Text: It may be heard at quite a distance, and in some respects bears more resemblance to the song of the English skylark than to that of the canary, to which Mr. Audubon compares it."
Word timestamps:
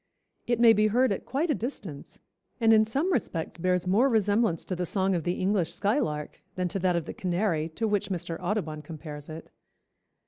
It 0.47 0.59
may 0.59 0.73
be 0.73 0.87
heard 0.87 1.11
at 1.11 1.27
quite 1.27 1.51
a 1.51 1.53
distance, 1.53 2.17
and 2.59 2.73
in 2.73 2.85
some 2.85 3.13
respects 3.13 3.59
bears 3.59 3.85
more 3.87 4.09
resemblance 4.09 4.65
to 4.65 4.75
the 4.75 4.87
song 4.87 5.13
of 5.13 5.25
the 5.25 5.33
English 5.39 5.75
skylark 5.75 6.41
than 6.55 6.67
to 6.69 6.79
that 6.79 6.95
of 6.95 7.05
the 7.05 7.13
canary, 7.13 7.69
to 7.75 7.87
which 7.87 8.09
Mr. 8.09 8.39
Audubon 8.41 8.81
compares 8.81 9.29
it." 9.29 9.51